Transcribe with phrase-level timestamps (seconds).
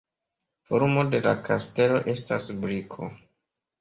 [0.69, 3.11] Formo de la kastelo estas briko.